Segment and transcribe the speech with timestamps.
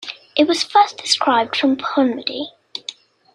[0.35, 2.47] It was first described from Ponmudi.